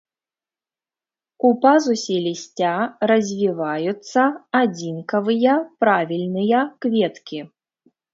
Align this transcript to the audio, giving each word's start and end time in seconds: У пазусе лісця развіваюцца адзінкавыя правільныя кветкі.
У 1.49 1.49
пазусе 1.65 2.15
лісця 2.27 2.71
развіваюцца 3.11 4.21
адзінкавыя 4.61 5.53
правільныя 5.85 6.63
кветкі. 6.87 7.39